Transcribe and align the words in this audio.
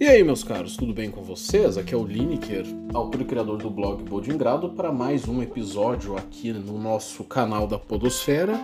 E 0.00 0.06
aí, 0.06 0.24
meus 0.24 0.42
caros, 0.42 0.78
tudo 0.78 0.94
bem 0.94 1.10
com 1.10 1.22
vocês? 1.22 1.76
Aqui 1.76 1.92
é 1.92 1.96
o 1.96 2.06
Lineker, 2.06 2.64
autor 2.94 3.20
e 3.20 3.24
criador 3.26 3.58
do 3.58 3.68
blog 3.68 4.02
Bodingrado, 4.02 4.70
para 4.70 4.90
mais 4.90 5.28
um 5.28 5.42
episódio 5.42 6.16
aqui 6.16 6.54
no 6.54 6.78
nosso 6.78 7.22
canal 7.22 7.66
da 7.66 7.78
Podosfera, 7.78 8.58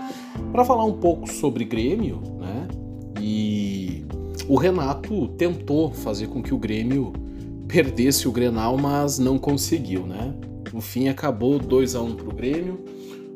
para 0.51 0.65
falar 0.65 0.87
um 0.87 0.95
pouco 0.95 1.31
sobre 1.31 1.67
Grêmio, 1.67 2.23
né? 2.41 2.67
E 3.21 4.03
o 4.49 4.57
Renato 4.57 5.29
tentou 5.37 5.93
fazer 5.93 6.29
com 6.29 6.43
que 6.43 6.55
o 6.55 6.59
Grêmio 6.59 7.13
perdesse 7.69 8.27
o 8.27 8.33
Grenal, 8.33 8.79
mas 8.79 9.19
não 9.19 9.39
conseguiu, 9.39 10.07
né? 10.07 10.35
No 10.73 10.81
fim, 10.81 11.09
acabou 11.09 11.59
2 11.59 11.97
a 11.97 12.01
1 12.01 12.07
um 12.07 12.15
para 12.15 12.29
o 12.31 12.35
Grêmio. 12.35 12.83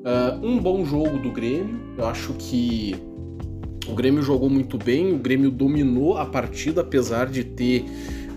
Uh, 0.00 0.46
um 0.46 0.58
bom 0.58 0.86
jogo 0.86 1.18
do 1.18 1.30
Grêmio, 1.30 1.78
eu 1.98 2.06
acho 2.06 2.32
que 2.38 2.96
o 3.90 3.94
Grêmio 3.94 4.22
jogou 4.22 4.48
muito 4.48 4.78
bem, 4.78 5.12
o 5.12 5.18
Grêmio 5.18 5.50
dominou 5.50 6.16
a 6.16 6.24
partida, 6.24 6.80
apesar 6.80 7.26
de 7.26 7.42
ter 7.42 7.84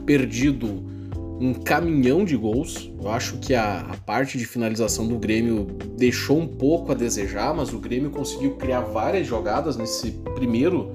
perdido 0.06 0.92
um 1.40 1.54
caminhão 1.54 2.26
de 2.26 2.36
gols. 2.36 2.92
Eu 3.02 3.10
acho 3.10 3.38
que 3.38 3.54
a, 3.54 3.82
a, 3.82 3.98
parte 3.98 4.38
de 4.38 4.46
finalização 4.46 5.08
do 5.08 5.18
Grêmio 5.18 5.68
deixou 5.96 6.40
um 6.40 6.48
pouco 6.48 6.92
a 6.92 6.96
desejar, 6.96 7.54
mas 7.54 7.74
o 7.74 7.80
Grêmio 7.80 8.10
conseguiu 8.10 8.56
criar 8.56 8.82
várias 8.82 9.28
jogadas 9.28 9.78
nesse 9.78 10.12
primeiro 10.36 10.92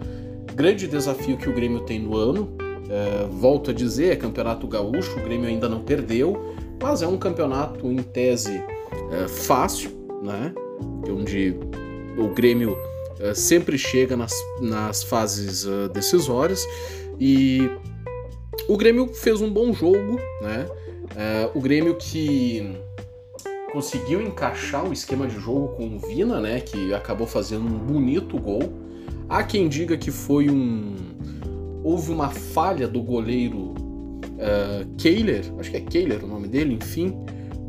grande 0.54 0.88
desafio 0.88 1.36
que 1.36 1.48
o 1.48 1.52
Grêmio 1.54 1.80
tem 1.80 2.00
no 2.00 2.16
ano. 2.16 2.56
É, 2.90 3.26
volto 3.30 3.70
a 3.70 3.74
dizer, 3.74 4.12
é 4.12 4.16
campeonato 4.16 4.66
gaúcho, 4.66 5.18
o 5.18 5.22
Grêmio 5.22 5.46
ainda 5.46 5.68
não 5.68 5.82
perdeu, 5.82 6.54
mas 6.82 7.02
é 7.02 7.06
um 7.06 7.18
campeonato 7.18 7.86
em 7.86 7.98
tese 7.98 8.62
é, 9.12 9.28
fácil, 9.28 9.90
né? 10.22 10.52
Onde 11.08 11.54
o 12.16 12.28
Grêmio 12.28 12.76
eh, 13.20 13.34
sempre 13.34 13.76
chega 13.76 14.16
nas, 14.16 14.32
nas 14.60 15.02
fases 15.02 15.64
uh, 15.64 15.88
decisórias 15.88 16.64
e 17.18 17.70
o 18.68 18.76
Grêmio 18.76 19.08
fez 19.08 19.40
um 19.40 19.50
bom 19.50 19.72
jogo, 19.72 20.20
né? 20.40 20.66
Uh, 21.08 21.58
o 21.58 21.60
Grêmio 21.60 21.96
que 21.96 22.78
conseguiu 23.72 24.20
encaixar 24.20 24.88
o 24.88 24.92
esquema 24.92 25.26
de 25.26 25.38
jogo 25.38 25.68
com 25.68 25.96
o 25.96 25.98
Vina, 25.98 26.40
né? 26.40 26.60
Que 26.60 26.94
acabou 26.94 27.26
fazendo 27.26 27.64
um 27.64 27.78
bonito 27.78 28.38
gol. 28.38 28.72
Há 29.28 29.42
quem 29.42 29.68
diga 29.68 29.96
que 29.96 30.10
foi 30.10 30.48
um. 30.48 30.94
Houve 31.82 32.12
uma 32.12 32.28
falha 32.28 32.86
do 32.86 33.02
goleiro 33.02 33.74
uh, 34.38 34.96
Kehler, 34.96 35.44
acho 35.58 35.70
que 35.70 35.76
é 35.76 35.80
Kehler 35.80 36.24
o 36.24 36.28
nome 36.28 36.48
dele, 36.48 36.74
enfim. 36.74 37.16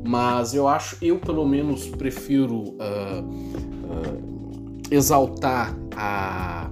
Mas 0.05 0.53
eu 0.53 0.67
acho, 0.67 0.97
eu 1.02 1.17
pelo 1.20 1.45
menos 1.47 1.88
prefiro 1.88 2.55
uh, 2.55 3.22
uh, 3.22 4.39
exaltar 4.92 5.76
a, 5.95 6.70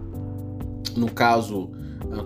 no 0.96 1.12
caso, 1.12 1.70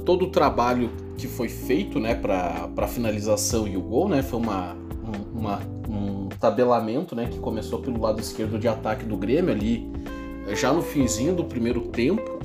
todo 0.06 0.26
o 0.26 0.30
trabalho 0.30 0.90
que 1.18 1.28
foi 1.28 1.50
feito, 1.50 2.00
né, 2.00 2.16
para 2.16 2.70
a 2.76 2.88
finalização 2.88 3.68
e 3.68 3.78
o 3.78 3.82
gol, 3.82 4.10
né, 4.10 4.24
foi 4.24 4.40
uma, 4.40 4.76
uma, 5.34 5.60
um 5.88 6.30
tabelamento, 6.40 7.16
né, 7.16 7.28
que 7.30 7.38
começou 7.40 7.80
pelo 7.80 8.00
lado 8.02 8.20
esquerdo 8.20 8.58
de 8.58 8.68
ataque 8.68 9.06
do 9.06 9.18
Grêmio 9.18 9.52
ali, 9.52 9.92
já 10.54 10.74
no 10.74 10.82
finzinho 10.82 11.36
do 11.36 11.44
primeiro 11.44 11.82
tempo, 11.82 12.40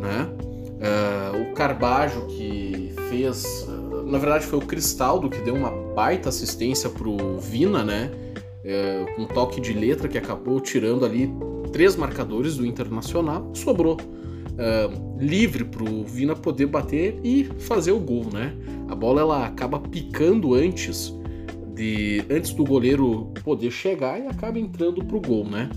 né, 0.00 0.28
uh, 0.76 1.42
o 1.42 1.54
Carbajo 1.54 2.26
que 2.26 2.92
fez, 3.08 3.66
uh, 3.68 4.02
na 4.04 4.18
verdade 4.18 4.44
foi 4.44 4.58
o 4.58 4.62
Cristaldo 4.62 5.30
que 5.30 5.38
deu 5.42 5.54
uma 5.54 5.70
baita 5.94 6.28
assistência 6.28 6.90
pro 6.90 7.38
Vina, 7.38 7.84
né, 7.84 8.10
uh, 8.64 9.14
com 9.14 9.22
um 9.22 9.26
toque 9.26 9.60
de 9.60 9.72
letra 9.72 10.08
que 10.08 10.18
acabou 10.18 10.60
tirando 10.60 11.04
ali 11.04 11.32
três 11.76 11.94
marcadores 11.94 12.56
do 12.56 12.64
Internacional, 12.64 13.50
sobrou 13.52 13.98
uh, 14.00 15.20
livre 15.20 15.62
para 15.62 15.84
o 15.84 16.04
Vina 16.04 16.34
poder 16.34 16.64
bater 16.64 17.20
e 17.22 17.44
fazer 17.58 17.92
o 17.92 18.00
gol, 18.00 18.24
né? 18.32 18.54
A 18.88 18.94
bola 18.94 19.20
ela 19.20 19.44
acaba 19.44 19.78
picando 19.78 20.54
antes 20.54 21.14
de 21.74 22.24
antes 22.30 22.52
do 22.52 22.64
goleiro 22.64 23.30
poder 23.44 23.70
chegar 23.70 24.18
e 24.18 24.26
acaba 24.26 24.58
entrando 24.58 25.04
para 25.04 25.16
o 25.18 25.20
gol, 25.20 25.44
né? 25.44 25.68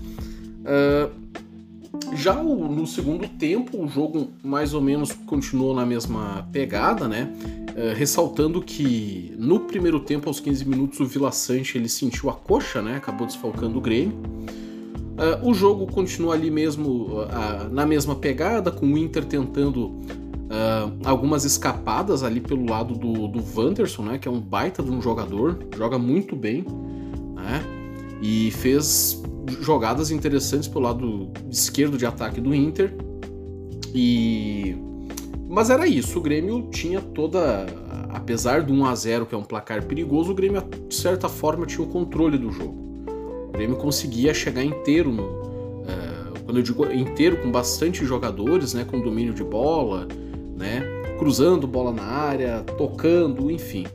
Uh, 0.60 2.16
já 2.16 2.40
o, 2.40 2.66
no 2.72 2.86
segundo 2.86 3.28
tempo, 3.28 3.84
o 3.84 3.86
jogo 3.86 4.30
mais 4.42 4.72
ou 4.72 4.80
menos 4.80 5.12
continuou 5.12 5.74
na 5.74 5.84
mesma 5.84 6.48
pegada, 6.50 7.06
né? 7.06 7.30
Uh, 7.76 7.94
ressaltando 7.94 8.62
que 8.62 9.34
no 9.36 9.60
primeiro 9.60 10.00
tempo, 10.00 10.30
aos 10.30 10.40
15 10.40 10.66
minutos, 10.66 10.98
o 10.98 11.04
Vila 11.04 11.30
Sante 11.30 11.76
ele 11.76 11.90
sentiu 11.90 12.30
a 12.30 12.32
coxa, 12.32 12.80
né? 12.80 12.96
Acabou 12.96 13.26
desfalcando 13.26 13.76
o 13.76 13.82
Grêmio. 13.82 14.18
Uh, 15.20 15.46
o 15.46 15.52
jogo 15.52 15.86
continua 15.86 16.32
ali 16.32 16.50
mesmo 16.50 17.08
uh, 17.08 17.68
na 17.70 17.84
mesma 17.84 18.14
pegada, 18.14 18.70
com 18.70 18.86
o 18.86 18.96
Inter 18.96 19.22
tentando 19.26 19.88
uh, 19.88 20.90
algumas 21.04 21.44
escapadas 21.44 22.22
ali 22.22 22.40
pelo 22.40 22.64
lado 22.64 22.94
do, 22.94 23.28
do 23.28 23.44
Wanderson, 23.54 24.02
né, 24.02 24.18
que 24.18 24.26
é 24.26 24.30
um 24.30 24.40
baita 24.40 24.82
de 24.82 24.90
um 24.90 25.02
jogador, 25.02 25.58
joga 25.76 25.98
muito 25.98 26.34
bem, 26.34 26.64
né, 27.34 27.62
e 28.22 28.50
fez 28.52 29.22
jogadas 29.60 30.10
interessantes 30.10 30.66
pelo 30.66 30.84
lado 30.84 31.30
esquerdo 31.50 31.98
de 31.98 32.06
ataque 32.06 32.40
do 32.40 32.54
Inter. 32.54 32.94
E 33.94 34.74
mas 35.50 35.68
era 35.68 35.86
isso, 35.86 36.18
o 36.18 36.22
Grêmio 36.22 36.70
tinha 36.70 37.00
toda 37.02 37.66
apesar 38.08 38.62
do 38.62 38.72
1 38.72 38.86
a 38.86 38.94
0 38.94 39.26
que 39.26 39.34
é 39.34 39.38
um 39.38 39.42
placar 39.42 39.84
perigoso, 39.84 40.32
o 40.32 40.34
Grêmio 40.34 40.62
de 40.88 40.94
certa 40.94 41.28
forma 41.28 41.66
tinha 41.66 41.84
o 41.86 41.90
controle 41.90 42.38
do 42.38 42.50
jogo. 42.50 42.89
Grêmio 43.60 43.76
conseguia 43.76 44.32
chegar 44.32 44.64
inteiro 44.64 45.12
no, 45.12 45.22
uh, 45.22 46.40
quando 46.46 46.56
eu 46.56 46.62
digo 46.62 46.90
inteiro 46.90 47.36
com 47.42 47.52
bastante 47.52 48.06
jogadores, 48.06 48.72
né, 48.72 48.86
com 48.90 48.98
domínio 48.98 49.34
de 49.34 49.44
bola, 49.44 50.08
né, 50.56 50.82
cruzando 51.18 51.66
bola 51.66 51.92
na 51.92 52.02
área, 52.02 52.64
tocando, 52.78 53.50
enfim. 53.50 53.86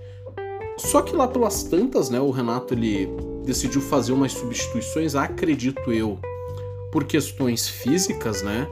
Só 0.78 1.02
que 1.02 1.16
lá 1.16 1.28
pelas 1.28 1.64
tantas, 1.64 2.12
né, 2.12 2.20
o 2.20 2.30
Renato 2.30 2.76
ele 2.76 3.10
decidiu 3.44 3.82
fazer 3.82 4.12
umas 4.14 4.34
substituições, 4.34 5.16
acredito 5.16 5.92
eu, 5.92 6.20
por 6.92 7.04
questões 7.06 7.68
físicas, 7.68 8.44
né? 8.44 8.68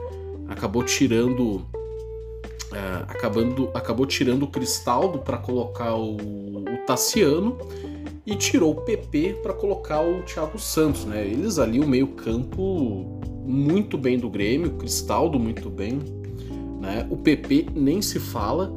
Acabou 0.48 0.84
tirando 0.84 1.56
uh, 1.56 3.04
acabando, 3.08 3.68
acabou 3.74 4.06
tirando 4.06 4.44
o 4.44 4.46
Cristaldo 4.46 5.18
para 5.18 5.38
colocar 5.38 5.96
o, 5.96 6.16
o 6.16 6.86
Tassiano 6.86 7.58
e 8.26 8.34
tirou 8.34 8.72
o 8.72 8.80
PP 8.80 9.40
para 9.42 9.52
colocar 9.52 10.00
o 10.00 10.22
Thiago 10.22 10.58
Santos, 10.58 11.04
né? 11.04 11.26
Eles 11.26 11.58
ali 11.58 11.78
o 11.80 11.86
meio-campo 11.86 13.20
muito 13.44 13.98
bem 13.98 14.18
do 14.18 14.30
Grêmio, 14.30 14.70
o 14.70 14.74
Cristaldo 14.74 15.38
muito 15.38 15.68
bem, 15.68 16.00
né? 16.80 17.06
O 17.10 17.16
PP 17.16 17.66
nem 17.74 18.00
se 18.00 18.18
fala, 18.18 18.72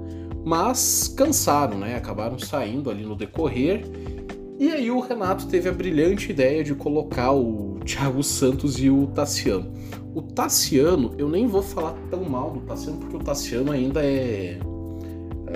mas 0.45 1.07
cansaram, 1.15 1.77
né? 1.77 1.95
Acabaram 1.95 2.37
saindo 2.37 2.89
ali 2.89 3.03
no 3.03 3.15
decorrer. 3.15 3.85
E 4.59 4.71
aí 4.71 4.89
o 4.91 4.99
Renato 4.99 5.47
teve 5.47 5.69
a 5.69 5.71
brilhante 5.71 6.31
ideia 6.31 6.63
de 6.63 6.73
colocar 6.73 7.31
o 7.31 7.79
Thiago 7.85 8.23
Santos 8.23 8.79
e 8.79 8.89
o 8.89 9.07
Tassiano. 9.07 9.71
O 10.13 10.21
Tassiano, 10.21 11.13
eu 11.17 11.29
nem 11.29 11.47
vou 11.47 11.61
falar 11.61 11.93
tão 12.09 12.23
mal 12.23 12.51
do 12.51 12.61
Tassiano, 12.61 12.97
porque 12.97 13.15
o 13.15 13.19
Tassiano 13.19 13.71
ainda 13.71 14.03
é 14.03 14.59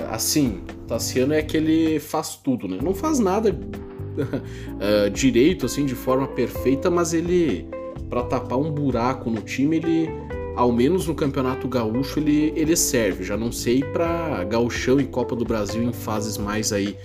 assim, 0.09 0.61
Tassiano 0.87 1.33
é 1.33 1.39
aquele 1.39 1.99
faz 1.99 2.35
tudo, 2.35 2.67
né? 2.67 2.79
Não 2.81 2.93
faz 2.93 3.19
nada 3.19 3.49
uh, 3.49 5.09
direito, 5.11 5.65
assim, 5.65 5.85
de 5.85 5.95
forma 5.95 6.27
perfeita, 6.27 6.89
mas 6.89 7.13
ele, 7.13 7.67
para 8.09 8.23
tapar 8.23 8.57
um 8.57 8.71
buraco 8.71 9.29
no 9.29 9.41
time, 9.41 9.77
ele, 9.77 10.09
ao 10.55 10.71
menos 10.71 11.07
no 11.07 11.15
Campeonato 11.15 11.67
Gaúcho, 11.67 12.19
ele, 12.19 12.53
ele 12.55 12.75
serve. 12.75 13.23
Já 13.23 13.37
não 13.37 13.51
sei 13.51 13.83
para 13.83 14.43
Gauchão 14.45 14.99
e 14.99 15.05
Copa 15.05 15.35
do 15.35 15.45
Brasil 15.45 15.83
em 15.83 15.93
fases 15.93 16.37
mais 16.37 16.71
aí 16.71 16.95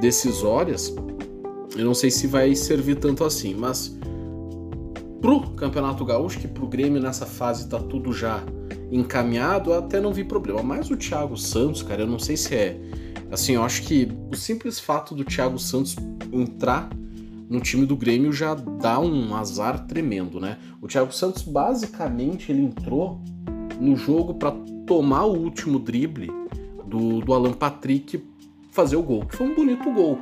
decisórias, 0.00 0.94
eu 1.76 1.84
não 1.84 1.94
sei 1.94 2.10
se 2.10 2.26
vai 2.26 2.54
servir 2.54 2.96
tanto 2.96 3.24
assim, 3.24 3.54
mas 3.54 3.96
pro 5.20 5.50
Campeonato 5.50 6.04
Gaúcho, 6.04 6.38
que 6.38 6.48
pro 6.48 6.66
Grêmio 6.66 7.00
nessa 7.00 7.26
fase 7.26 7.68
tá 7.68 7.78
tudo 7.78 8.12
já 8.12 8.42
encaminhado, 8.90 9.72
até 9.72 10.00
não 10.00 10.12
vi 10.12 10.24
problema. 10.24 10.62
Mas 10.62 10.90
o 10.90 10.96
Thiago 10.96 11.36
Santos, 11.36 11.82
cara, 11.82 12.02
eu 12.02 12.06
não 12.06 12.18
sei 12.18 12.36
se 12.36 12.54
é. 12.54 12.80
Assim, 13.30 13.54
eu 13.54 13.62
acho 13.62 13.82
que 13.82 14.08
o 14.30 14.36
simples 14.36 14.80
fato 14.80 15.14
do 15.14 15.24
Thiago 15.24 15.58
Santos 15.58 15.96
entrar 16.32 16.88
no 17.48 17.60
time 17.60 17.86
do 17.86 17.96
Grêmio 17.96 18.32
já 18.32 18.54
dá 18.54 18.98
um 18.98 19.34
azar 19.34 19.86
tremendo, 19.86 20.38
né? 20.40 20.58
O 20.80 20.86
Thiago 20.86 21.12
Santos 21.12 21.42
basicamente 21.42 22.52
ele 22.52 22.62
entrou 22.62 23.20
no 23.80 23.96
jogo 23.96 24.34
para 24.34 24.52
tomar 24.86 25.24
o 25.24 25.36
último 25.36 25.78
drible 25.78 26.30
do, 26.86 27.20
do 27.20 27.32
Alan 27.32 27.52
Patrick 27.52 28.22
fazer 28.70 28.96
o 28.96 29.02
gol, 29.02 29.26
que 29.26 29.36
foi 29.36 29.46
um 29.46 29.54
bonito 29.54 29.90
gol, 29.92 30.18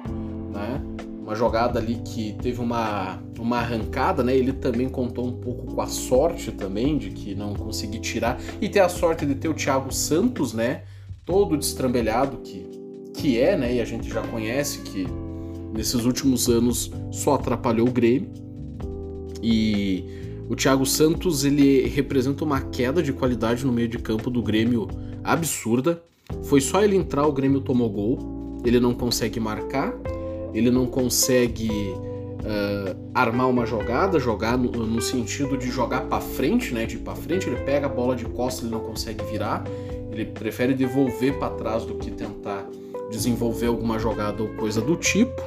né? 0.52 0.80
Uma 1.26 1.34
jogada 1.34 1.80
ali 1.80 1.96
que 2.04 2.36
teve 2.40 2.60
uma, 2.60 3.20
uma 3.36 3.58
arrancada, 3.58 4.22
né? 4.22 4.36
Ele 4.36 4.52
também 4.52 4.88
contou 4.88 5.26
um 5.26 5.32
pouco 5.32 5.74
com 5.74 5.80
a 5.80 5.88
sorte 5.88 6.52
também 6.52 6.96
de 6.96 7.10
que 7.10 7.34
não 7.34 7.52
consegui 7.52 7.98
tirar 7.98 8.40
e 8.60 8.68
ter 8.68 8.78
a 8.78 8.88
sorte 8.88 9.26
de 9.26 9.34
ter 9.34 9.48
o 9.48 9.54
Thiago 9.54 9.92
Santos, 9.92 10.52
né? 10.52 10.84
Todo 11.24 11.56
destrambelhado 11.56 12.36
que, 12.36 12.64
que 13.12 13.40
é, 13.40 13.56
né? 13.56 13.74
E 13.74 13.80
a 13.80 13.84
gente 13.84 14.08
já 14.08 14.22
conhece 14.22 14.82
que 14.82 15.04
nesses 15.74 16.04
últimos 16.04 16.48
anos 16.48 16.92
só 17.10 17.34
atrapalhou 17.34 17.88
o 17.88 17.92
Grêmio. 17.92 18.30
E 19.42 20.04
o 20.48 20.54
Thiago 20.54 20.86
Santos 20.86 21.44
ele 21.44 21.88
representa 21.88 22.44
uma 22.44 22.60
queda 22.60 23.02
de 23.02 23.12
qualidade 23.12 23.66
no 23.66 23.72
meio 23.72 23.88
de 23.88 23.98
campo 23.98 24.30
do 24.30 24.40
Grêmio 24.40 24.86
absurda. 25.24 26.00
Foi 26.44 26.60
só 26.60 26.84
ele 26.84 26.94
entrar, 26.94 27.26
o 27.26 27.32
Grêmio 27.32 27.60
tomou 27.60 27.90
gol. 27.90 28.62
ele 28.64 28.80
não 28.80 28.94
consegue 28.94 29.38
marcar, 29.38 29.92
ele 30.56 30.70
não 30.70 30.86
consegue 30.86 31.68
uh, 31.70 33.10
armar 33.14 33.48
uma 33.50 33.66
jogada, 33.66 34.18
jogar 34.18 34.56
no, 34.56 34.70
no 34.70 35.02
sentido 35.02 35.56
de 35.56 35.70
jogar 35.70 36.02
para 36.06 36.20
frente, 36.20 36.72
né? 36.72 36.86
De 36.86 36.96
para 36.96 37.14
frente, 37.14 37.46
ele 37.46 37.56
pega 37.56 37.84
a 37.84 37.88
bola 37.90 38.16
de 38.16 38.24
costas, 38.24 38.64
ele 38.64 38.72
não 38.72 38.80
consegue 38.80 39.22
virar, 39.26 39.64
ele 40.10 40.24
prefere 40.24 40.72
devolver 40.72 41.38
para 41.38 41.50
trás 41.50 41.84
do 41.84 41.96
que 41.96 42.10
tentar 42.10 42.66
desenvolver 43.10 43.66
alguma 43.66 43.98
jogada 43.98 44.42
ou 44.42 44.48
coisa 44.54 44.80
do 44.80 44.96
tipo. 44.96 45.42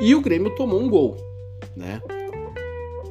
E 0.00 0.14
o 0.14 0.22
Grêmio 0.22 0.54
tomou 0.56 0.80
um 0.80 0.88
gol, 0.88 1.18
né? 1.76 2.00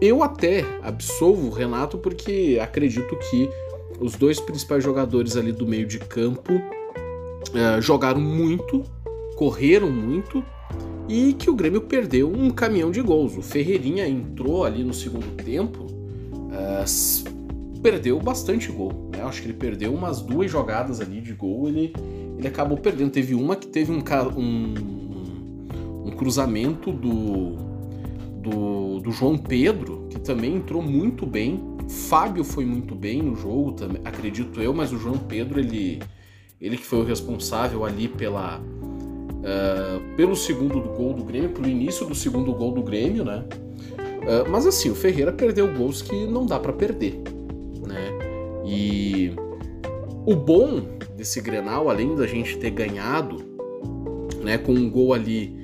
Eu 0.02 0.24
até 0.24 0.66
absolvo 0.82 1.50
o 1.50 1.52
Renato 1.52 2.00
porque 2.00 2.58
acredito 2.60 3.16
que 3.30 3.48
os 4.00 4.16
dois 4.16 4.40
principais 4.40 4.84
jogadores 4.84 5.38
ali 5.38 5.52
do 5.52 5.68
meio 5.68 5.86
de 5.86 6.00
campo 6.00 6.54
uh, 6.56 7.80
jogaram 7.80 8.20
muito, 8.20 8.84
correram 9.36 9.92
muito 9.92 10.44
e 11.12 11.34
que 11.34 11.50
o 11.50 11.54
Grêmio 11.54 11.82
perdeu 11.82 12.32
um 12.32 12.50
caminhão 12.50 12.90
de 12.90 13.02
gols. 13.02 13.36
O 13.36 13.42
Ferreirinha 13.42 14.08
entrou 14.08 14.64
ali 14.64 14.82
no 14.82 14.94
segundo 14.94 15.28
tempo, 15.44 15.84
uh, 15.84 17.82
perdeu 17.82 18.18
bastante 18.18 18.72
gol. 18.72 19.10
Né? 19.12 19.22
Acho 19.22 19.42
que 19.42 19.48
ele 19.48 19.58
perdeu 19.58 19.94
umas 19.94 20.22
duas 20.22 20.50
jogadas 20.50 21.02
ali 21.02 21.20
de 21.20 21.34
gol, 21.34 21.68
ele, 21.68 21.94
ele 22.38 22.48
acabou 22.48 22.78
perdendo. 22.78 23.12
Teve 23.12 23.36
uma 23.36 23.58
que 23.58 23.68
teve 23.68 23.92
um, 23.92 24.02
um, 24.38 24.74
um 26.06 26.12
cruzamento 26.12 26.94
do 26.94 27.72
do, 28.42 29.00
do 29.00 29.12
João 29.12 29.38
Pedro, 29.38 30.08
que 30.10 30.20
também 30.20 30.56
entrou 30.56 30.82
muito 30.82 31.28
bem. 31.28 31.62
Fábio 31.88 32.44
foi 32.44 32.66
muito 32.66 32.96
bem 32.96 33.22
no 33.22 33.36
jogo, 33.36 33.76
acredito 34.04 34.60
eu, 34.62 34.74
mas 34.74 34.92
o 34.92 34.98
João 34.98 35.18
Pedro, 35.18 35.60
ele, 35.60 36.02
ele 36.60 36.78
que 36.78 36.86
foi 36.86 37.00
o 37.00 37.04
responsável 37.04 37.86
ali 37.86 38.08
pela, 38.08 38.60
uh, 39.42 40.16
pelo 40.16 40.36
segundo 40.36 40.80
do 40.80 40.90
gol 40.90 41.14
do 41.14 41.24
Grêmio, 41.24 41.50
pelo 41.50 41.68
início 41.68 42.06
do 42.06 42.16
segundo 42.16 42.54
gol 42.54 42.72
do 42.72 42.82
Grêmio, 42.82 43.26
né? 43.26 43.44
Uh, 44.00 44.50
mas 44.50 44.66
assim, 44.66 44.90
o 44.90 44.96
Ferreira 44.96 45.32
perdeu 45.32 45.72
gols 45.74 46.02
que 46.02 46.26
não 46.26 46.46
dá 46.46 46.60
para 46.60 46.74
perder, 46.74 47.22
né? 47.88 48.12
E 48.66 49.34
o 50.26 50.36
bom 50.36 50.82
desse 51.18 51.42
Grenal, 51.42 51.90
além 51.90 52.16
da 52.16 52.28
gente 52.28 52.58
ter 52.58 52.70
ganhado, 52.70 53.38
né, 54.44 54.58
com 54.58 54.74
um 54.74 54.90
gol 54.90 55.14
ali 55.14 55.56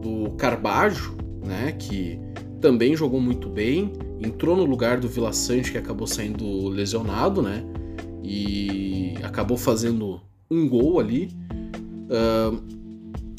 do 0.00 0.30
Carbajo, 0.36 1.16
né? 1.44 1.72
Que 1.72 2.18
também 2.60 2.96
jogou 2.96 3.20
muito 3.20 3.48
bem, 3.48 3.92
entrou 4.20 4.56
no 4.56 4.64
lugar 4.64 4.98
do 4.98 5.08
Vila 5.08 5.32
Sante, 5.32 5.72
que 5.72 5.78
acabou 5.78 6.06
saindo 6.06 6.68
lesionado, 6.68 7.42
né? 7.42 7.64
E 8.22 9.14
acabou 9.22 9.56
fazendo 9.56 10.20
um 10.50 10.68
gol 10.68 10.98
ali. 10.98 11.30
Uh, 12.08 12.75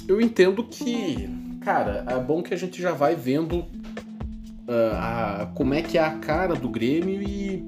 eu 0.08 0.22
entendo 0.22 0.64
que, 0.64 1.30
cara, 1.62 2.06
é 2.08 2.18
bom 2.20 2.42
que 2.42 2.54
a 2.54 2.58
gente 2.58 2.82
já 2.82 2.94
vai 2.94 3.16
vendo 3.16 3.60
uh, 3.60 4.94
a, 4.94 5.52
como 5.54 5.74
é 5.74 5.82
que 5.82 5.98
é 5.98 6.04
a 6.04 6.12
cara 6.12 6.56
do 6.56 6.70
Grêmio 6.70 7.22
e 7.22 7.68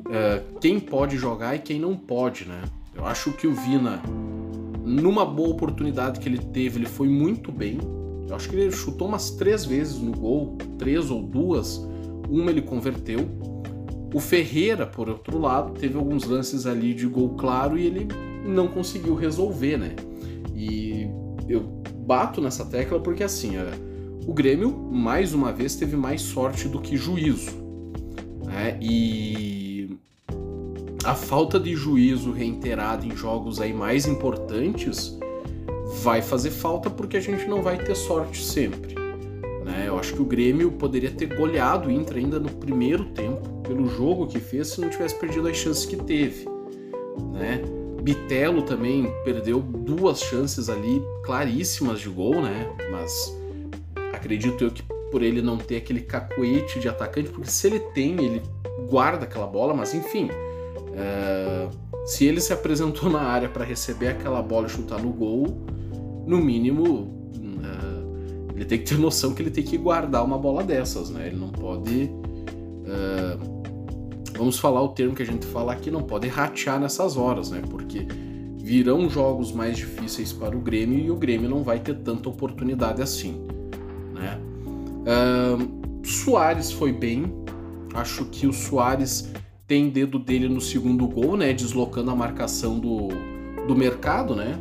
uh, 0.00 0.58
quem 0.60 0.80
pode 0.80 1.16
jogar 1.16 1.54
e 1.54 1.60
quem 1.60 1.78
não 1.78 1.96
pode, 1.96 2.44
né? 2.44 2.62
Eu 2.94 3.06
acho 3.06 3.32
que 3.32 3.46
o 3.46 3.54
Vina, 3.54 4.02
numa 4.84 5.24
boa 5.24 5.50
oportunidade 5.50 6.18
que 6.18 6.28
ele 6.28 6.38
teve, 6.38 6.80
ele 6.80 6.86
foi 6.86 7.08
muito 7.08 7.52
bem. 7.52 7.78
Eu 8.28 8.34
acho 8.34 8.48
que 8.48 8.56
ele 8.56 8.72
chutou 8.72 9.08
umas 9.08 9.30
três 9.30 9.64
vezes 9.64 9.98
no 9.98 10.12
gol, 10.12 10.58
três 10.76 11.10
ou 11.10 11.22
duas. 11.22 11.76
Uma 12.28 12.50
ele 12.50 12.62
converteu. 12.62 13.28
O 14.12 14.18
Ferreira, 14.18 14.86
por 14.86 15.08
outro 15.08 15.38
lado, 15.38 15.72
teve 15.72 15.96
alguns 15.96 16.24
lances 16.24 16.66
ali 16.66 16.92
de 16.92 17.06
gol 17.06 17.30
claro 17.30 17.78
e 17.78 17.86
ele 17.86 18.08
não 18.44 18.66
conseguiu 18.66 19.14
resolver, 19.14 19.76
né? 19.76 19.94
E 20.54 21.08
eu 21.50 21.62
bato 22.06 22.40
nessa 22.40 22.64
tecla 22.64 23.00
porque 23.00 23.24
assim, 23.24 23.54
o 24.26 24.32
Grêmio 24.32 24.70
mais 24.70 25.34
uma 25.34 25.52
vez 25.52 25.74
teve 25.74 25.96
mais 25.96 26.22
sorte 26.22 26.68
do 26.68 26.80
que 26.80 26.96
juízo, 26.96 27.52
né? 28.44 28.78
E 28.80 29.98
a 31.04 31.14
falta 31.14 31.58
de 31.58 31.74
juízo 31.74 32.30
reiterado 32.30 33.06
em 33.06 33.16
jogos 33.16 33.60
aí 33.60 33.72
mais 33.72 34.06
importantes 34.06 35.18
vai 36.02 36.22
fazer 36.22 36.50
falta 36.50 36.88
porque 36.88 37.16
a 37.16 37.20
gente 37.20 37.46
não 37.48 37.62
vai 37.62 37.76
ter 37.76 37.94
sorte 37.94 38.42
sempre. 38.42 38.94
Né? 39.64 39.84
Eu 39.88 39.98
acho 39.98 40.14
que 40.14 40.22
o 40.22 40.24
Grêmio 40.24 40.70
poderia 40.72 41.10
ter 41.10 41.34
goleado 41.34 41.88
o 41.88 41.90
Inter 41.90 42.18
ainda 42.18 42.38
no 42.38 42.50
primeiro 42.50 43.06
tempo, 43.06 43.48
pelo 43.62 43.88
jogo 43.88 44.26
que 44.26 44.38
fez, 44.38 44.68
se 44.68 44.80
não 44.80 44.88
tivesse 44.88 45.18
perdido 45.18 45.48
as 45.48 45.56
chances 45.56 45.84
que 45.84 45.96
teve. 45.96 46.46
Né? 47.32 47.62
Bitelo 48.02 48.62
também 48.62 49.12
perdeu 49.24 49.60
duas 49.60 50.20
chances 50.20 50.68
ali 50.68 51.02
claríssimas 51.24 52.00
de 52.00 52.08
gol, 52.08 52.40
né? 52.42 52.70
Mas 52.90 53.36
acredito 54.12 54.64
eu 54.64 54.70
que 54.70 54.82
por 55.10 55.22
ele 55.22 55.42
não 55.42 55.58
ter 55.58 55.76
aquele 55.76 56.00
cacuete 56.00 56.78
de 56.78 56.88
atacante, 56.88 57.30
porque 57.30 57.50
se 57.50 57.66
ele 57.66 57.80
tem, 57.80 58.24
ele 58.24 58.42
guarda 58.88 59.24
aquela 59.24 59.46
bola, 59.46 59.74
mas 59.74 59.92
enfim. 59.92 60.28
É... 60.94 61.68
Se 62.06 62.24
ele 62.24 62.40
se 62.40 62.52
apresentou 62.52 63.10
na 63.10 63.20
área 63.20 63.48
para 63.48 63.64
receber 63.64 64.08
aquela 64.08 64.42
bola 64.42 64.66
e 64.66 64.70
chutar 64.70 65.00
no 65.00 65.10
gol, 65.10 65.64
no 66.26 66.38
mínimo, 66.38 66.84
uh, 67.36 68.52
ele 68.54 68.64
tem 68.64 68.78
que 68.78 68.84
ter 68.84 68.98
noção 68.98 69.34
que 69.34 69.42
ele 69.42 69.50
tem 69.50 69.62
que 69.62 69.76
guardar 69.76 70.24
uma 70.24 70.38
bola 70.38 70.62
dessas, 70.62 71.10
né? 71.10 71.26
Ele 71.26 71.36
não 71.36 71.50
pode. 71.50 72.10
Uh, 72.84 73.59
vamos 74.40 74.58
falar 74.58 74.82
o 74.82 74.88
termo 74.88 75.14
que 75.14 75.22
a 75.22 75.26
gente 75.26 75.44
fala 75.46 75.72
aqui, 75.72 75.90
não 75.90 76.02
pode 76.02 76.26
ratear 76.26 76.80
nessas 76.80 77.16
horas, 77.16 77.50
né? 77.50 77.62
Porque 77.68 78.06
virão 78.56 79.08
jogos 79.08 79.52
mais 79.52 79.76
difíceis 79.76 80.32
para 80.32 80.56
o 80.56 80.60
Grêmio 80.60 80.98
e 80.98 81.10
o 81.10 81.16
Grêmio 81.16 81.48
não 81.48 81.62
vai 81.62 81.78
ter 81.78 81.94
tanta 81.96 82.28
oportunidade 82.28 83.02
assim, 83.02 83.46
né? 84.14 84.40
Uh, 85.04 86.06
Soares 86.06 86.72
foi 86.72 86.92
bem, 86.92 87.32
acho 87.94 88.24
que 88.26 88.46
o 88.46 88.52
Soares 88.52 89.30
tem 89.66 89.90
dedo 89.90 90.18
dele 90.18 90.48
no 90.48 90.60
segundo 90.60 91.06
gol, 91.06 91.36
né? 91.36 91.52
Deslocando 91.52 92.10
a 92.10 92.16
marcação 92.16 92.78
do, 92.78 93.08
do 93.68 93.76
mercado, 93.76 94.34
né? 94.34 94.58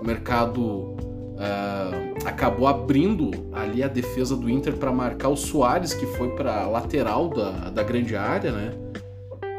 o 0.00 0.06
mercado 0.06 0.60
uh, 0.60 2.09
acabou 2.24 2.66
abrindo 2.66 3.30
ali 3.52 3.82
a 3.82 3.88
defesa 3.88 4.36
do 4.36 4.48
Inter 4.48 4.76
para 4.76 4.92
marcar 4.92 5.28
o 5.28 5.36
Soares, 5.36 5.94
que 5.94 6.06
foi 6.06 6.30
para 6.30 6.66
lateral 6.66 7.28
da, 7.28 7.70
da 7.70 7.82
grande 7.82 8.14
área, 8.16 8.52
né? 8.52 8.74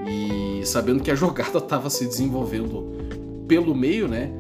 E 0.08 0.66
sabendo 0.66 1.02
que 1.02 1.12
a 1.12 1.16
jogada 1.16 1.58
estava 1.60 1.90
se 1.90 2.06
desenvolvendo 2.06 3.46
pelo 3.48 3.76
meio, 3.76 4.08
né? 4.08 4.32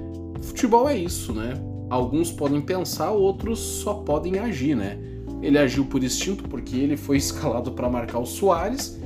Futebol 0.41 0.87
é 0.87 0.97
isso, 0.97 1.33
né? 1.33 1.53
Alguns 1.89 2.31
podem 2.31 2.61
pensar, 2.61 3.11
outros 3.11 3.59
só 3.59 3.95
podem 3.95 4.39
agir, 4.39 4.75
né? 4.75 4.97
Ele 5.41 5.57
agiu 5.57 5.85
por 5.85 6.03
instinto 6.03 6.43
porque 6.47 6.75
ele 6.75 6.95
foi 6.95 7.17
escalado 7.17 7.71
para 7.71 7.89
marcar 7.89 8.19
o 8.19 8.25
Soares, 8.25 8.99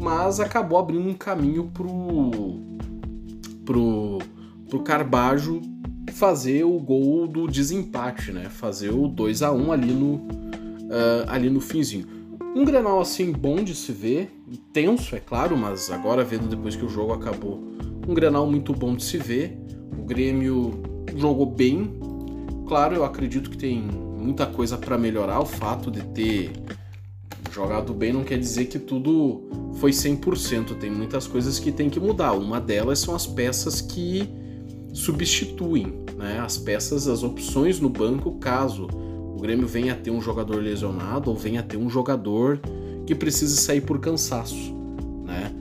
mas 0.00 0.40
acabou 0.40 0.78
abrindo 0.78 1.08
um 1.08 1.14
caminho 1.14 1.70
pro 1.72 2.60
pro 3.64 4.18
pro 4.68 4.80
Carbajo 4.80 5.60
fazer 6.20 6.64
o 6.64 6.78
gol 6.78 7.26
do 7.26 7.48
desempate, 7.48 8.30
né? 8.30 8.50
Fazer 8.50 8.90
o 8.90 9.08
2 9.08 9.42
a 9.42 9.52
1 9.52 9.72
ali 9.72 9.90
no, 9.90 10.16
uh, 10.16 11.24
ali 11.28 11.48
no 11.48 11.62
finzinho. 11.62 12.06
Um 12.54 12.62
Grenal 12.62 13.00
assim 13.00 13.32
bom 13.32 13.64
de 13.64 13.74
se 13.74 13.90
ver, 13.90 14.30
tenso, 14.70 15.16
é 15.16 15.18
claro, 15.18 15.56
mas 15.56 15.90
agora 15.90 16.22
vendo 16.22 16.46
depois 16.46 16.76
que 16.76 16.84
o 16.84 16.90
jogo 16.90 17.14
acabou, 17.14 17.64
um 18.06 18.12
Grenal 18.12 18.46
muito 18.46 18.74
bom 18.74 18.94
de 18.94 19.02
se 19.02 19.16
ver. 19.16 19.58
O 19.98 20.04
Grêmio 20.04 20.82
jogou 21.16 21.46
bem. 21.46 21.90
Claro, 22.68 22.96
eu 22.96 23.04
acredito 23.04 23.48
que 23.48 23.56
tem 23.56 23.80
muita 23.80 24.44
coisa 24.44 24.76
para 24.76 24.98
melhorar. 24.98 25.40
O 25.40 25.46
fato 25.46 25.90
de 25.90 26.02
ter 26.08 26.50
jogado 27.50 27.94
bem 27.94 28.12
não 28.12 28.24
quer 28.24 28.38
dizer 28.38 28.66
que 28.66 28.78
tudo 28.78 29.48
foi 29.76 29.90
100%. 29.90 30.76
Tem 30.78 30.90
muitas 30.90 31.26
coisas 31.26 31.58
que 31.58 31.72
tem 31.72 31.88
que 31.88 31.98
mudar. 31.98 32.32
Uma 32.32 32.60
delas 32.60 32.98
são 32.98 33.14
as 33.14 33.26
peças 33.26 33.80
que 33.80 34.28
substituem 34.92 36.04
né, 36.16 36.40
as 36.40 36.58
peças, 36.58 37.08
as 37.08 37.22
opções 37.22 37.80
no 37.80 37.88
banco, 37.88 38.32
caso 38.32 38.88
o 39.40 39.40
Grêmio 39.40 39.66
venha 39.66 39.94
a 39.94 39.96
ter 39.96 40.10
um 40.10 40.20
jogador 40.20 40.56
lesionado 40.56 41.30
ou 41.30 41.36
venha 41.36 41.60
a 41.60 41.62
ter 41.62 41.76
um 41.76 41.88
jogador 41.88 42.60
que 43.06 43.14
precise 43.14 43.56
sair 43.56 43.80
por 43.80 43.98
cansaço. 43.98 44.74
Né? 45.24 45.52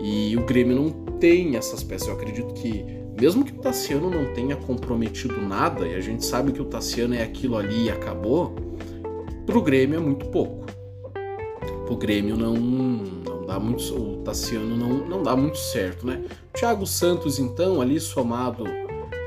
E 0.00 0.36
o 0.36 0.44
Grêmio 0.44 0.74
não 0.74 0.90
tem 1.18 1.56
essas 1.56 1.82
peças. 1.82 2.08
Eu 2.08 2.14
acredito 2.14 2.52
que, 2.54 2.84
mesmo 3.20 3.44
que 3.44 3.52
o 3.52 3.58
Tassiano 3.58 4.10
não 4.10 4.32
tenha 4.34 4.56
comprometido 4.56 5.40
nada, 5.40 5.86
e 5.86 5.94
a 5.94 6.00
gente 6.00 6.24
sabe 6.24 6.52
que 6.52 6.60
o 6.60 6.64
Tassiano 6.64 7.14
é 7.14 7.22
aquilo 7.22 7.56
ali 7.56 7.84
e 7.84 7.90
acabou, 7.90 8.54
pro 9.46 9.62
Grêmio 9.62 9.98
é 9.98 10.00
muito 10.00 10.26
pouco. 10.26 10.66
Pro 11.86 11.96
Grêmio 11.96 12.36
não 12.36 12.54
dá 13.48 13.58
muito. 13.58 13.82
O 13.94 14.22
Tassiano 14.22 14.76
não, 14.76 15.08
não 15.08 15.22
dá 15.22 15.34
muito 15.34 15.58
certo, 15.58 16.06
né? 16.06 16.22
Thiago 16.52 16.86
Santos, 16.86 17.40
então, 17.40 17.80
ali 17.80 17.98
somado 17.98 18.64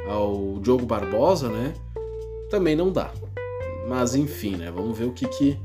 ao 0.08 0.60
Diogo 0.62 0.86
Barbosa, 0.86 1.50
né? 1.50 1.74
Também 2.50 2.76
não 2.76 2.92
dá. 2.92 3.12
Mas 3.90 4.16
enfim, 4.16 4.56
né? 4.56 4.72
Vamos 4.72 4.98
ver 4.98 5.06
o 5.06 5.12
que, 5.12 5.28
que 5.28 5.58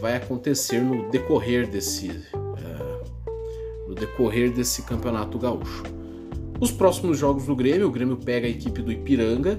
vai 0.00 0.16
acontecer 0.16 0.80
no 0.80 1.08
decorrer 1.10 1.70
desse 1.70 2.10
uh, 2.10 3.88
no 3.88 3.94
decorrer 3.94 4.52
desse 4.52 4.82
campeonato 4.82 5.38
gaúcho. 5.38 5.84
Os 6.60 6.70
próximos 6.70 7.16
jogos 7.16 7.46
do 7.46 7.56
Grêmio, 7.56 7.88
o 7.88 7.90
Grêmio 7.90 8.16
pega 8.16 8.46
a 8.46 8.50
equipe 8.50 8.82
do 8.82 8.92
Ipiranga 8.92 9.56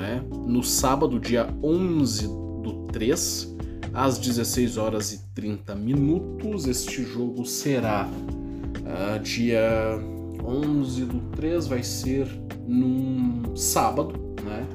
né? 0.00 0.24
No 0.46 0.62
sábado, 0.62 1.18
dia 1.18 1.48
11 1.62 2.26
do 2.26 2.86
3, 2.92 3.56
às 3.92 4.18
16 4.18 4.76
horas 4.76 5.12
e 5.12 5.24
30 5.34 5.74
minutos. 5.74 6.66
Este 6.66 7.02
jogo 7.02 7.44
será 7.44 8.08
uh, 8.08 9.18
dia 9.20 9.98
11 10.44 11.04
do 11.04 11.20
3, 11.36 11.66
vai 11.66 11.82
ser 11.82 12.26
num 12.66 13.54
sábado, 13.56 14.14
né? 14.44 14.66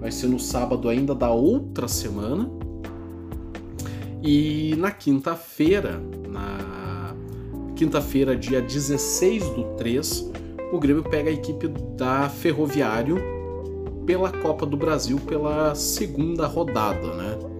Vai 0.00 0.10
ser 0.10 0.26
no 0.28 0.38
sábado 0.38 0.88
ainda 0.88 1.14
da 1.14 1.30
outra 1.30 1.86
semana. 1.86 2.50
E 4.22 4.74
na 4.78 4.90
quinta-feira, 4.90 6.00
na 6.28 7.14
quinta-feira, 7.74 8.36
dia 8.36 8.60
16 8.60 9.44
do 9.50 9.64
3, 9.76 10.30
o 10.72 10.78
Grêmio 10.78 11.02
pega 11.02 11.28
a 11.28 11.32
equipe 11.32 11.68
da 11.96 12.28
Ferroviário 12.28 13.16
pela 14.06 14.32
Copa 14.32 14.64
do 14.64 14.76
Brasil 14.76 15.18
pela 15.18 15.74
segunda 15.74 16.46
rodada, 16.46 17.14
né? 17.14 17.51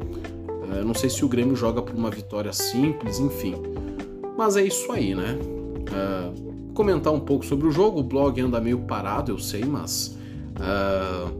Eu 0.74 0.82
é, 0.82 0.84
não 0.84 0.94
sei 0.94 1.10
se 1.10 1.24
o 1.24 1.28
Grêmio 1.28 1.54
joga 1.54 1.82
por 1.82 1.94
uma 1.94 2.10
vitória 2.10 2.52
simples, 2.52 3.18
enfim. 3.18 3.54
Mas 4.36 4.56
é 4.56 4.62
isso 4.62 4.90
aí, 4.90 5.14
né? 5.14 5.38
Uh, 5.38 6.72
comentar 6.72 7.12
um 7.12 7.20
pouco 7.20 7.44
sobre 7.44 7.66
o 7.66 7.70
jogo. 7.70 8.00
O 8.00 8.02
blog 8.02 8.40
anda 8.40 8.60
meio 8.60 8.80
parado, 8.80 9.30
eu 9.30 9.38
sei, 9.38 9.64
mas 9.64 10.18
uh, 10.56 11.30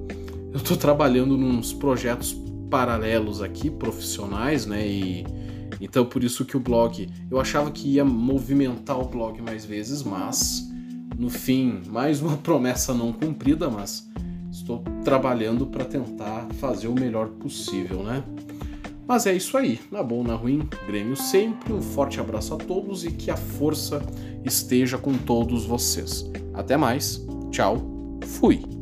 eu 0.53 0.61
tô 0.61 0.77
trabalhando 0.77 1.37
nos 1.37 1.73
projetos 1.73 2.37
paralelos 2.71 3.43
aqui, 3.43 3.71
profissionais, 3.71 4.67
né? 4.67 4.87
E 4.87 5.25
então 5.81 6.05
por 6.05 6.23
isso 6.23 6.45
que 6.45 6.57
o 6.57 6.61
blog, 6.61 7.09
eu 7.31 7.41
achava 7.41 7.71
que 7.71 7.89
ia 7.89 8.05
movimentar 8.05 9.01
o 9.01 9.05
blog 9.05 9.43
mais 9.43 9.65
vezes, 9.65 10.03
mas 10.03 10.71
no 11.19 11.29
fim, 11.29 11.83
mais 11.89 12.23
uma 12.23 12.37
promessa 12.39 12.95
não 12.95 13.13
cumprida, 13.13 13.69
mas 13.69 14.09
estou 14.51 14.85
trabalhando 15.05 15.67
para 15.67 15.85
tentar 15.85 16.47
fazer 16.61 16.87
o 16.87 16.95
melhor 16.95 17.29
possível, 17.29 18.03
né? 18.03 18.23
Mas 19.07 19.27
é 19.27 19.35
isso 19.35 19.57
aí, 19.57 19.81
na 19.91 20.03
bom, 20.03 20.23
na 20.23 20.35
ruim, 20.35 20.69
Grêmio 20.87 21.17
sempre. 21.17 21.73
Um 21.73 21.83
forte 21.83 22.21
abraço 22.21 22.55
a 22.55 22.57
todos 22.57 23.05
e 23.05 23.11
que 23.11 23.31
a 23.31 23.37
força 23.37 24.03
esteja 24.45 24.97
com 24.97 25.15
todos 25.15 25.65
vocês. 25.65 26.31
Até 26.55 26.77
mais, 26.77 27.25
tchau, 27.51 27.79
fui! 28.25 28.82